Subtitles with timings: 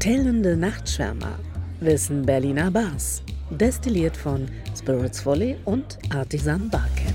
[0.00, 1.38] Tellende Nachtschwärmer
[1.80, 3.22] wissen Berliner Bars.
[3.50, 7.14] Destilliert von Spirits Volley und Artisan Barcamp.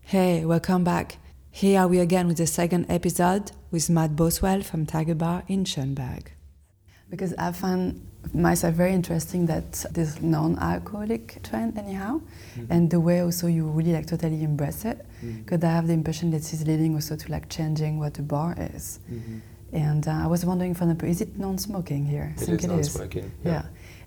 [0.00, 1.18] Hey, welcome back.
[1.52, 6.32] Here we again with the second episode with Matt Boswell from Tiger Bar in Schönberg.
[7.16, 8.00] Because I find
[8.32, 12.20] myself very interesting that this non-alcoholic trend anyhow
[12.56, 12.72] mm-hmm.
[12.72, 15.66] and the way also you really like totally embrace it because mm-hmm.
[15.66, 19.00] i have the impression that it's leading also to like changing what a bar is
[19.10, 19.38] mm-hmm.
[19.72, 22.64] and uh, i was wondering for example is it non-smoking here i it think is
[22.64, 23.52] it non-smoking, is yeah.
[23.52, 23.62] yeah.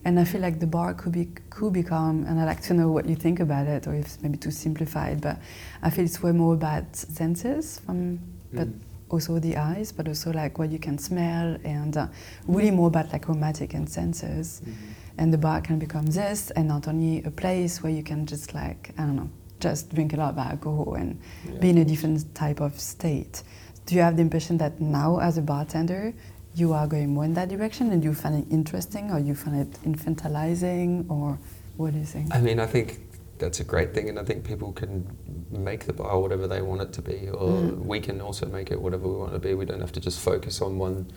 [0.06, 2.90] and i feel like the bar could be could become and i'd like to know
[2.90, 5.38] what you think about it or if it's maybe too simplified but
[5.84, 8.20] i feel it's way more about senses from
[8.54, 8.80] but mm
[9.10, 12.08] also the eyes, but also like what you can smell, and uh,
[12.48, 14.62] really more about like aromatic and senses.
[14.62, 14.92] Mm-hmm.
[15.20, 18.54] And the bar can become this, and not only a place where you can just
[18.54, 21.60] like I don't know, just drink a lot of alcohol and yeah.
[21.60, 23.44] be in a different type of state.
[23.86, 26.14] Do you have the impression that now, as a bartender,
[26.54, 29.62] you are going more in that direction, and you find it interesting, or you find
[29.62, 31.40] it infantilizing, or
[31.78, 32.36] what do you think?
[32.36, 33.00] I mean, I think
[33.40, 35.06] that's a great thing, and I think people can
[35.52, 37.86] make the bar whatever they want it to be, or mm.
[37.86, 39.54] we can also make it whatever we want it to be.
[39.54, 41.12] We don't have to just focus on one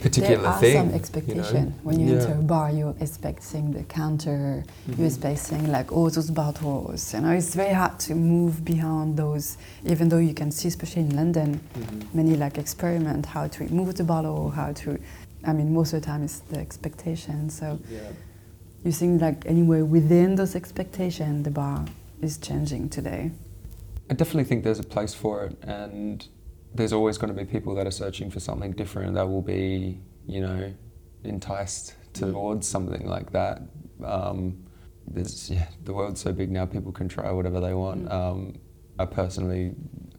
[0.00, 0.76] particular there are thing.
[0.76, 1.74] some expectation you know?
[1.82, 2.20] when you yeah.
[2.20, 2.70] enter a bar.
[2.70, 4.64] You're expecting the counter.
[4.64, 4.98] Mm-hmm.
[4.98, 7.14] You're expecting like all those bottles.
[7.14, 9.58] You know, it's very hard to move beyond those.
[9.84, 12.16] Even though you can see, especially in London, mm-hmm.
[12.16, 14.98] many like experiment how to remove the bottle, how to.
[15.44, 17.50] I mean, most of the time it's the expectation.
[17.50, 17.78] So.
[17.90, 18.00] Yeah
[18.84, 21.84] you think like anywhere within those expectations the bar
[22.20, 23.30] is changing today?
[24.10, 26.26] I definitely think there's a place for it and
[26.74, 30.00] there's always going to be people that are searching for something different that will be
[30.26, 30.72] you know
[31.24, 33.62] enticed towards something like that.
[34.04, 34.64] Um,
[35.10, 38.06] there's yeah the world's so big now people can try whatever they want.
[38.06, 38.12] Mm.
[38.12, 38.54] um,
[38.98, 39.74] i personally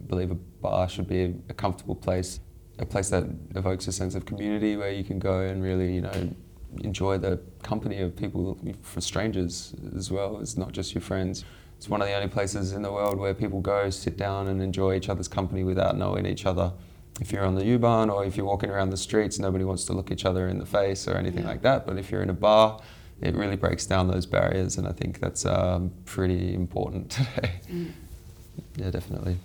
[0.07, 2.39] believe a bar should be a comfortable place
[2.79, 3.23] a place that
[3.55, 6.35] evokes a sense of community where you can go and really you know
[6.79, 10.39] enjoy the company of people, for strangers as well.
[10.39, 11.45] It's not just your friends.
[11.77, 14.61] It's one of the only places in the world where people go, sit down, and
[14.61, 16.71] enjoy each other's company without knowing each other.
[17.19, 19.93] If you're on the U-Bahn or if you're walking around the streets, nobody wants to
[19.93, 21.49] look each other in the face or anything yeah.
[21.49, 21.85] like that.
[21.85, 22.81] But if you're in a bar,
[23.21, 27.51] it really breaks down those barriers, and I think that's um, pretty important today.
[27.69, 27.91] Mm.
[28.75, 29.37] Yeah, definitely.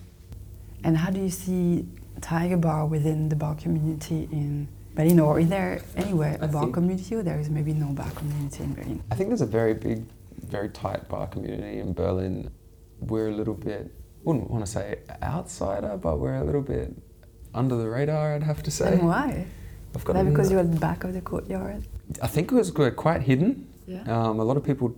[0.83, 1.85] And how do you see
[2.21, 4.67] Tiger Bar within the bar community in
[4.97, 8.63] Berlin, or is there anywhere a bar community, or there is maybe no bar community
[8.63, 9.03] in Berlin?
[9.11, 10.05] I think there's a very big,
[10.41, 12.49] very tight bar community in Berlin.
[12.99, 13.93] We're a little bit,
[14.23, 16.95] wouldn't want to say outsider, but we're a little bit
[17.53, 18.93] under the radar, I'd have to say.
[18.93, 19.45] And why?
[19.93, 21.87] I've got that because you're at the back of the courtyard?
[22.23, 23.67] I think it was quite hidden.
[23.85, 24.01] Yeah.
[24.01, 24.95] Um, a lot of people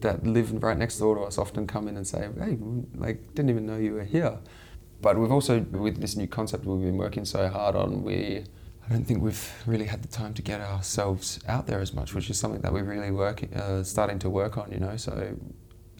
[0.00, 2.58] that live right next door to us often come in and say, hey,
[2.94, 4.38] like, didn't even know you were here.
[5.00, 8.44] But we've also, with this new concept we've been working so hard on, we
[8.88, 12.14] I don't think we've really had the time to get ourselves out there as much,
[12.14, 14.72] which is something that we're really working, uh, starting to work on.
[14.72, 15.36] You know, so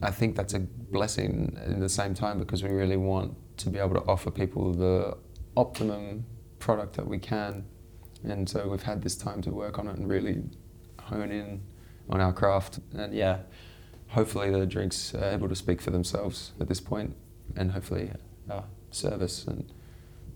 [0.01, 3.77] I think that's a blessing in the same time because we really want to be
[3.77, 5.15] able to offer people the
[5.55, 6.25] optimum
[6.57, 7.63] product that we can,
[8.23, 10.41] and so we've had this time to work on it and really
[10.99, 11.61] hone in
[12.09, 12.79] on our craft.
[12.95, 13.41] And yeah,
[14.07, 17.15] hopefully the drinks are able to speak for themselves at this point,
[17.55, 18.11] and hopefully
[18.49, 19.71] our service and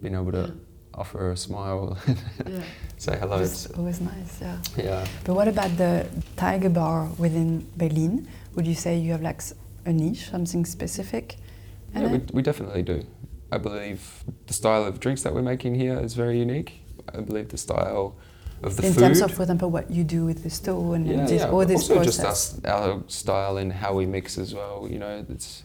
[0.04, 0.54] being able to.
[0.56, 1.98] Yeah offer a smile,
[2.48, 2.62] yeah.
[2.98, 3.42] say hello.
[3.42, 4.58] It's always nice, yeah.
[4.78, 5.08] Yeah.
[5.24, 8.28] But what about the Tiger Bar within Berlin?
[8.56, 9.42] Would you say you have like
[9.86, 11.38] a niche, something specific?
[11.96, 13.06] Yeah, we, we definitely do.
[13.52, 16.82] I believe the style of drinks that we're making here is very unique.
[17.14, 18.16] I believe the style
[18.64, 19.00] of the in food.
[19.02, 21.50] terms of, for example, what you do with the stove and yeah, this, yeah.
[21.50, 22.18] all this also process.
[22.18, 24.88] just us, our style and how we mix as well.
[24.90, 25.64] You know, it's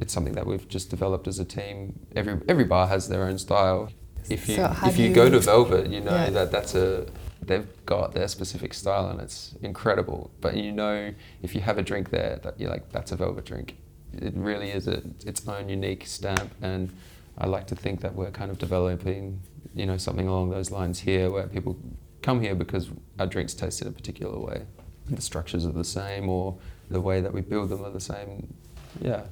[0.00, 1.98] it's something that we've just developed as a team.
[2.14, 3.90] Every every bar has their own style
[4.30, 6.30] if you so if you, you, go to Velvet, you know yeah.
[6.30, 7.06] that that's a
[7.42, 10.30] they've got their specific style and it's incredible.
[10.40, 11.12] But you know
[11.42, 13.76] if you have a drink there that you're like that's a Velvet drink.
[14.12, 16.90] It really is a, its own unique stamp, and
[17.36, 19.40] I like to think that we're kind of developing
[19.74, 21.76] you know something along those lines here, where people
[22.22, 24.62] come here because our drinks taste in a particular way.
[25.10, 26.56] The structures are the same, or
[26.88, 28.54] the way that we build them are the same.
[29.00, 29.22] Yeah.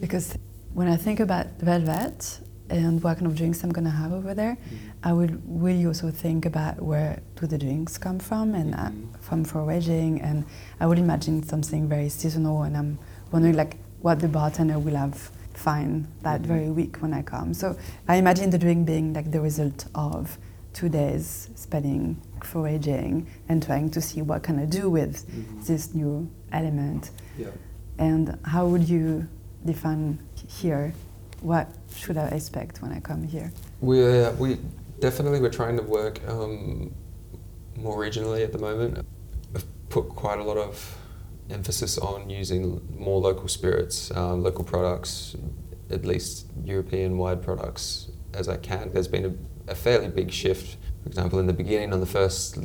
[0.00, 0.36] Because
[0.74, 2.40] when I think about Velvet,
[2.74, 4.76] and what kind of drinks I'm gonna have over there, mm-hmm.
[5.04, 9.14] I will really also think about where do the drinks come from and uh, mm-hmm.
[9.14, 10.44] uh, from foraging, and
[10.80, 12.64] I would imagine something very seasonal.
[12.64, 12.98] And I'm
[13.30, 16.52] wondering like what the bartender will have find that mm-hmm.
[16.52, 17.54] very week when I come.
[17.54, 17.76] So
[18.08, 20.36] I imagine the drink being like the result of
[20.72, 25.62] two days spending foraging and trying to see what can I do with mm-hmm.
[25.62, 27.12] this new element.
[27.38, 27.50] Yeah.
[27.98, 29.28] And how would you
[29.64, 30.18] define
[30.48, 30.92] here
[31.44, 33.52] what should I expect when I come here?
[33.80, 34.58] We're we
[35.00, 36.92] definitely we're trying to work um,
[37.76, 39.06] more regionally at the moment.
[39.54, 40.96] I've put quite a lot of
[41.50, 45.36] emphasis on using more local spirits, um, local products,
[45.90, 48.90] at least European-wide products as I can.
[48.94, 49.26] There's been
[49.68, 50.78] a, a fairly big shift.
[51.02, 52.58] For example, in the beginning, on the first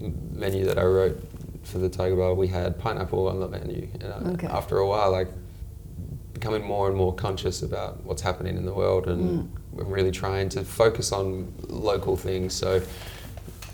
[0.00, 1.16] menu that I wrote
[1.62, 3.88] for the Tiger Bar, we had pineapple on the menu.
[4.00, 4.48] And uh, Okay.
[4.48, 5.28] after a while, like
[6.38, 9.48] becoming more and more conscious about what's happening in the world and Mm.
[9.96, 11.26] really trying to focus on
[11.68, 12.52] local things.
[12.52, 12.82] So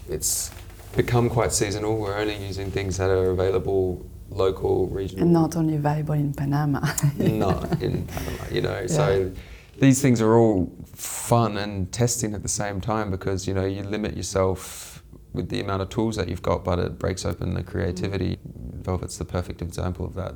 [0.08, 0.50] it's
[0.96, 1.96] become quite seasonal.
[1.96, 5.24] We're only using things that are available local, regional.
[5.24, 6.80] And not only available in Panama.
[7.18, 8.86] not in Panama, you know.
[8.86, 9.30] So
[9.78, 13.82] these things are all fun and testing at the same time because you know you
[13.82, 17.62] limit yourself with the amount of tools that you've got, but it breaks open the
[17.62, 18.38] creativity.
[18.86, 20.34] Velvet's the perfect example of that.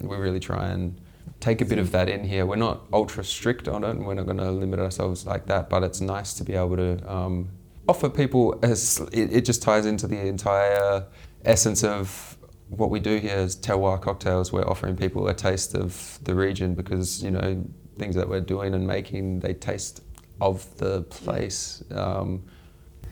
[0.00, 1.00] We really try and
[1.40, 2.46] take a bit of that in here.
[2.46, 5.68] We're not ultra strict on it, and we're not going to limit ourselves like that.
[5.68, 7.50] But it's nice to be able to um,
[7.88, 11.06] offer people as it, it just ties into the entire
[11.44, 12.36] essence of
[12.68, 14.52] what we do here is terroir cocktails.
[14.52, 17.64] We're offering people a taste of the region because you know
[17.98, 20.02] things that we're doing and making they taste
[20.40, 21.84] of the place.
[21.92, 22.42] Um,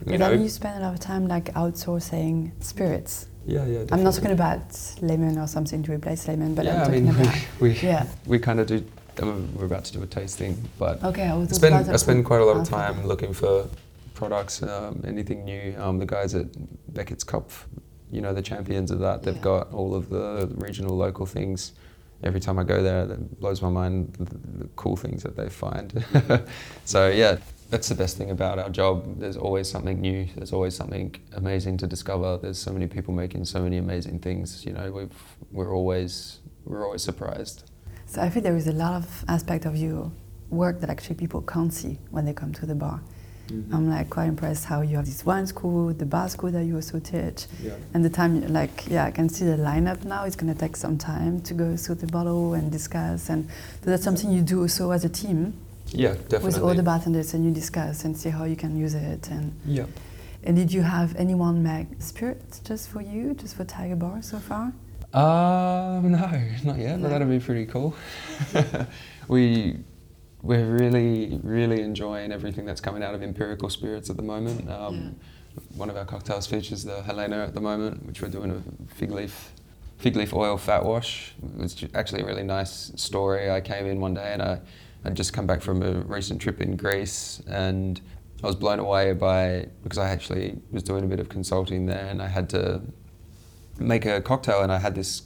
[0.07, 3.29] you know, you spend a lot of time like outsourcing spirits.
[3.47, 3.85] Yeah, yeah.
[3.91, 4.61] I'm not talking about
[5.01, 7.35] lemon or something to replace lemon, but yeah, I'm I talking mean, about.
[7.61, 8.07] we, we, Yeah.
[8.27, 8.85] we kind of do.
[9.21, 12.25] I mean, we're about to do a tasting, but Okay, I I spend I spend
[12.25, 12.71] quite a lot of Okay.
[12.71, 13.69] time looking for
[14.15, 15.75] products, um, anything new.
[15.79, 16.47] Um, the guys at
[16.93, 17.65] Becketts Kopf,
[18.11, 19.23] you know, the champions of that.
[19.23, 19.43] They've Yeah.
[19.43, 21.73] got all of the regional, local things.
[22.23, 24.25] Every time I go there, it blows my mind the,
[24.65, 26.05] the cool things that they find.
[26.85, 27.37] so yeah,
[27.73, 29.19] that's the best thing about our job.
[29.19, 30.29] There's always something new.
[30.37, 32.37] There's always something amazing to discover.
[32.37, 34.67] There's so many people making so many amazing things.
[34.67, 35.19] You know, we've
[35.51, 37.71] we're always we're always surprised.
[38.05, 40.13] So I feel there is a lot of aspect of your
[40.51, 43.01] work that actually people can't see when they come to the bar.
[43.49, 43.75] Mm-hmm.
[43.75, 46.75] I'm like quite impressed how you have this wine school, the bar school that you
[46.77, 47.73] also teach, Yeah.
[47.95, 50.25] and the time like yeah, I can see the lineup now.
[50.25, 53.49] It's gonna take some time to go through the bottle and discuss, and
[53.83, 55.55] so that's something you do also as a team
[55.95, 56.47] Yeah, definitely.
[56.47, 59.29] with all the bartenders, and you discuss and see how you can use it.
[59.31, 59.87] And yeah.
[60.45, 64.39] and did you have anyone make spirits just for you, just for Tiger Bar so
[64.39, 64.73] far?
[65.15, 67.03] Um, no, not yet, No.
[67.03, 67.95] but that'd be pretty cool.
[69.29, 69.77] we
[70.43, 74.69] we're really really enjoying everything that's coming out of Empirical Spirits at the moment.
[74.71, 75.17] Um,
[75.77, 79.11] One of our cocktails features the Helena at the moment, which we're doing a fig
[79.11, 79.53] leaf
[80.03, 81.33] fig leaf oil fat wash.
[81.43, 83.51] It was actually a really nice story.
[83.51, 84.61] I came in one day and I
[85.05, 88.01] I'd just come back from a recent trip in Greece and
[88.43, 92.07] I was blown away by because I actually was doing a bit of consulting there
[92.07, 92.83] and I had to
[93.79, 95.23] make a cocktail and I had this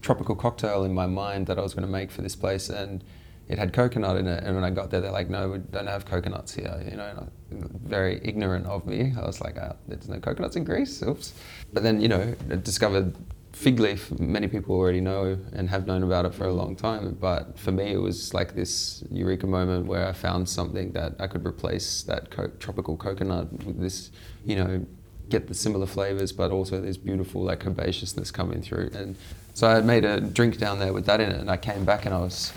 [0.00, 3.04] tropical cocktail in my mind that I was going to make for this place and
[3.48, 5.86] it had coconut in it and when I got there they're like no we don't
[5.86, 10.18] have coconuts here you know very ignorant of me I was like oh, there's no
[10.18, 11.34] coconuts in Greece oops
[11.72, 13.14] but then you know I discovered
[13.54, 17.16] fig leaf many people already know and have known about it for a long time
[17.20, 21.26] but for me it was like this eureka moment where I found something that I
[21.26, 24.10] could replace that co- tropical coconut with this
[24.44, 24.84] you know
[25.28, 28.90] get the similar flavors, but also this beautiful like herbaceousness coming through.
[28.94, 29.16] And
[29.54, 32.04] so I made a drink down there with that in it, and I came back
[32.04, 32.52] and I was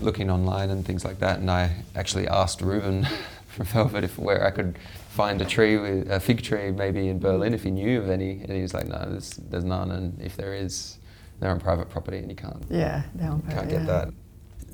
[0.00, 3.06] looking online and things like that, and I actually asked Ruben
[3.48, 4.78] from Velvet if where I could
[5.14, 8.40] find a tree with a fig tree maybe in Berlin if he knew of any,
[8.42, 10.98] and he was like, no, there's there's none, and if there is,
[11.38, 14.08] they're on private property and you can't Yeah, down can't get that.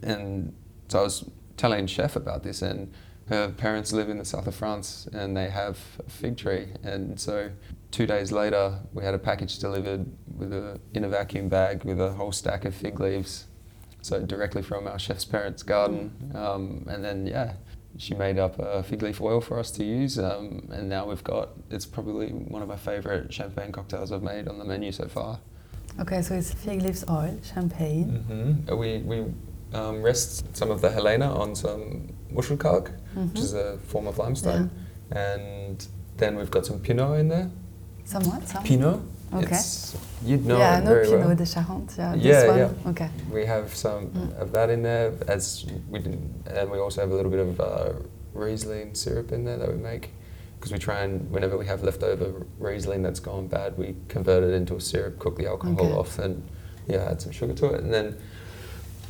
[0.02, 0.54] And
[0.88, 1.24] so I was
[1.58, 2.90] telling Chef about this, and
[3.28, 6.68] her parents live in the south of France, and they have a fig tree.
[6.82, 7.50] And so
[7.90, 10.06] two days later, we had a package delivered
[10.38, 13.46] with a in a vacuum bag with a whole stack of fig leaves,
[14.00, 16.32] so directly from our chef's parents' garden.
[16.34, 17.52] Um, and then yeah.
[17.96, 21.24] She made up a fig leaf oil for us to use, um, and now we've
[21.24, 21.50] got.
[21.70, 25.40] It's probably one of my favourite champagne cocktails I've made on the menu so far.
[25.98, 28.24] Okay, so it's fig leaves oil, champagne.
[28.30, 28.76] Mm-hmm.
[28.78, 29.24] We, we
[29.74, 33.32] um, rest some of the Helena on some Muschelkalk, Mhm.
[33.32, 34.70] which is a form of limestone.
[35.10, 35.84] And
[36.16, 37.50] then we've got some Pineau in there.
[38.04, 38.62] Somewhat, some.
[38.64, 39.02] Pineau?
[39.32, 39.46] Okay.
[39.56, 41.36] It's, you'd know yeah, I know Pineau well.
[41.36, 41.96] de Charente.
[41.98, 42.58] Yeah, Yeah, this one.
[42.58, 42.90] yeah.
[42.90, 43.10] Okay.
[43.32, 44.40] We have some Mm.
[44.40, 47.60] of that in there, as we did, and we also have a little bit of
[47.60, 47.92] uh,
[48.34, 50.10] Riesling syrup in there that we make.
[50.58, 54.52] Because we try and, whenever we have leftover Riesling that's gone bad, we convert it
[54.52, 55.92] into a syrup, cook the alcohol Okay.
[55.94, 56.42] off, and
[56.86, 57.80] yeah, add some sugar to it.
[57.82, 58.16] And then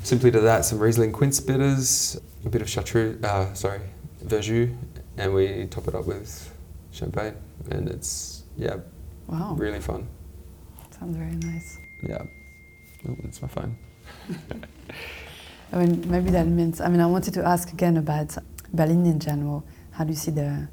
[0.04, 3.80] simply to that, some Riesling quince bitters, a bit of chartreuse, uh, sorry,
[4.24, 4.76] verjus,
[5.16, 6.52] and we top it up with
[6.92, 7.34] champagne.
[7.70, 8.76] And it's, yeah,
[9.30, 9.54] Wow.
[9.54, 10.08] really fun.
[10.98, 11.78] Sounds very nice.
[12.02, 12.22] Yeah.
[13.08, 13.76] Oh, that's my phone.
[15.72, 16.80] I mean, maybe that means.
[16.80, 18.36] I mean, I wanted to ask again about
[18.72, 19.64] Berlin in general.
[19.92, 20.68] How do you see the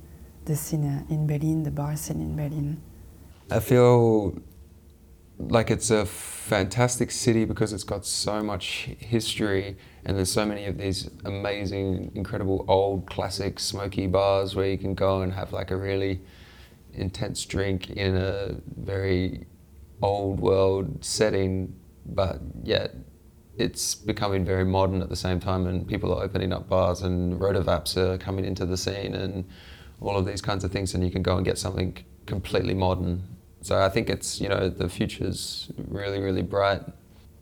[0.46, 2.82] the scene in Berlin, the bar scene in Berlin?
[3.52, 4.42] I feel
[5.38, 10.66] like it's a fantastic city because it's got so much history and there's so many
[10.66, 15.70] of these amazing, incredible old classic smoky bars where you can go and have like
[15.70, 16.22] a really
[16.98, 19.46] intense drink in a very
[20.02, 21.76] old world setting,
[22.06, 22.96] but yet
[23.58, 27.40] it's becoming very modern at the same time and people are opening up bars and
[27.40, 29.46] rotovaps are coming into the scene and
[30.00, 33.24] all of these kinds of things and you can go and get something completely modern
[33.62, 36.82] so I think it's you know the future's really really bright,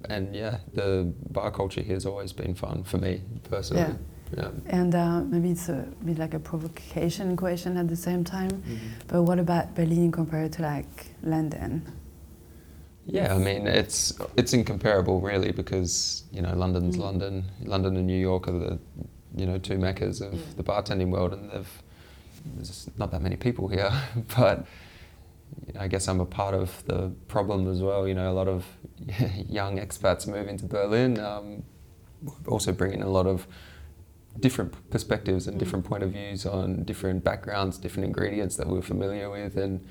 [0.09, 3.83] and yeah, the bar culture here has always been fun for me personally.
[3.83, 3.93] Yeah.
[4.35, 4.49] Yeah.
[4.67, 8.51] And uh, maybe it's a bit like a provocation question at the same time.
[8.51, 8.75] Mm-hmm.
[9.07, 11.85] But what about Berlin compared to like London?
[13.07, 17.01] Yeah, I mean it's it's incomparable really because you know London's mm.
[17.01, 18.79] London, London and New York are the
[19.35, 20.55] you know two meccas of mm.
[20.57, 21.51] the bartending world, and
[22.55, 23.91] there's not that many people here,
[24.35, 24.65] but
[25.79, 28.07] I guess I'm a part of the problem as well.
[28.07, 28.65] You know, a lot of
[29.49, 31.63] young expats move into Berlin, um,
[32.47, 33.47] also bringing a lot of
[34.39, 39.29] different perspectives and different point of views on different backgrounds, different ingredients that we're familiar
[39.29, 39.85] with, and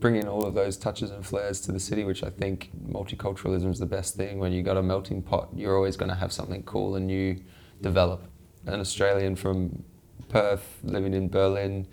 [0.00, 3.78] bringing all of those touches and flares to the city, which I think multiculturalism is
[3.78, 4.38] the best thing.
[4.38, 7.40] When you've got a melting pot, you're always going to have something cool and new
[7.80, 8.24] develop.
[8.66, 9.84] An Australian from
[10.28, 11.86] Perth living in Berlin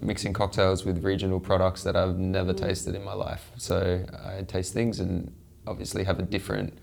[0.00, 2.58] mixing cocktails with regional products that I've never mm.
[2.58, 3.50] tasted in my life.
[3.56, 5.32] So I taste things and
[5.66, 6.78] obviously have a different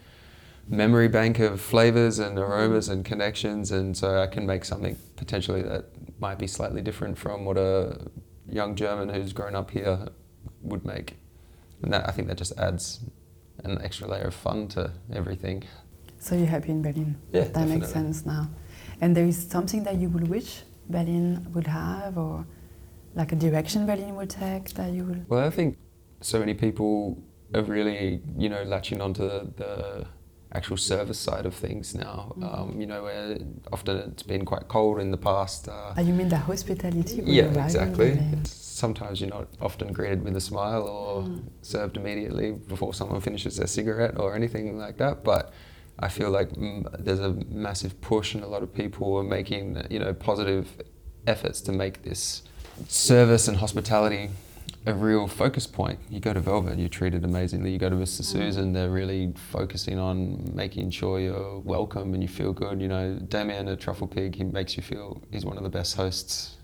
[0.68, 5.62] memory bank of flavors and aromas and connections, and so I can make something potentially
[5.64, 5.86] that
[6.20, 8.08] might be slightly different from what a
[8.50, 10.08] young German who's grown up here
[10.62, 11.18] would make.
[11.82, 13.02] And that I think that just adds
[13.64, 15.64] an extra layer of fun to everything.
[16.20, 17.18] So you're happy in Berlin?
[17.32, 17.78] Yeah, that definitely.
[17.80, 18.50] makes sense now.
[19.02, 22.46] And there is something that you would wish Berlin would have, or
[23.14, 25.30] like a direction Berlin would take that you would?
[25.30, 25.78] Well, I think
[26.22, 27.22] so many people
[27.54, 30.08] are really, you know, latching onto the, the
[30.54, 32.34] actual service side of things now.
[32.38, 32.44] Mm-hmm.
[32.44, 33.38] Um, you know, where
[33.72, 35.68] often it's been quite cold in the past.
[35.68, 37.22] Uh, oh, you mean the hospitality?
[37.26, 38.20] Yeah, exactly.
[38.46, 41.44] Sometimes you're not often greeted with a smile or mm.
[41.62, 45.24] served immediately before someone finishes their cigarette or anything like that.
[45.24, 45.52] But
[46.00, 49.84] I feel like mm, there's a massive push, and a lot of people are making,
[49.90, 50.68] you know, positive
[51.26, 52.44] efforts to make this
[52.88, 54.30] service and hospitality
[54.88, 56.00] a real focus point.
[56.10, 57.72] You go to Velvet, you're treated amazingly.
[57.72, 58.22] You go to Mr.
[58.22, 58.26] Mm.
[58.26, 62.82] Susan, they're really focusing on making sure you're welcome and you feel good.
[62.82, 65.98] You know, Damien at Truffle Pig, he makes you feel he's one of the best
[65.98, 66.56] hosts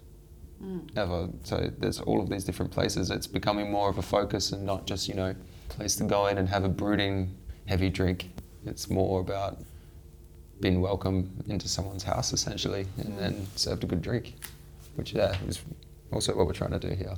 [0.64, 0.90] mm.
[0.96, 1.28] ever.
[1.44, 3.12] So there's all of these different places.
[3.12, 5.36] It's becoming more of a focus and not just, you know,
[5.68, 8.30] place to go in and have a brooding heavy drink.
[8.66, 9.60] It's more about
[10.62, 14.36] being welcome into someone's house essentially and then served a good drink,
[14.96, 15.62] which yeah, is
[16.14, 17.16] also what we're trying to do here.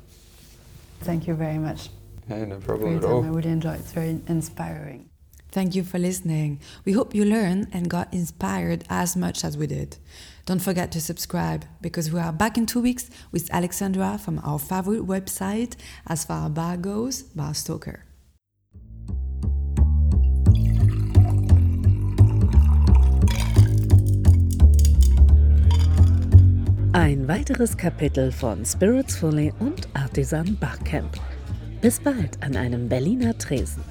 [1.06, 1.90] Thank you very much.
[2.28, 3.24] Hey, no problem at all.
[3.24, 3.82] I really enjoyed it.
[3.82, 5.10] It's very inspiring.
[5.52, 6.60] Thank you for listening.
[6.84, 9.98] We hope you learned and got inspired as much as we did.
[10.48, 14.58] Don't forget to subscribe because we are back in two weeks with Alexandra from our
[14.58, 15.76] favorite website,
[16.08, 18.05] as far as bar goes, Bar Stoker.
[26.98, 31.20] Ein weiteres Kapitel von Spirits Fully und Artisan Barcamp.
[31.82, 33.84] Bis bald an einem Berliner Tresen.